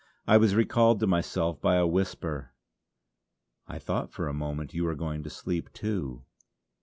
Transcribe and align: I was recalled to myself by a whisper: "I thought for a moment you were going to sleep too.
I 0.25 0.37
was 0.37 0.55
recalled 0.55 0.99
to 1.01 1.05
myself 1.05 1.61
by 1.61 1.75
a 1.75 1.85
whisper: 1.85 2.53
"I 3.67 3.77
thought 3.77 4.11
for 4.11 4.27
a 4.27 4.33
moment 4.33 4.73
you 4.73 4.83
were 4.83 4.95
going 4.95 5.21
to 5.21 5.29
sleep 5.29 5.71
too. 5.73 6.23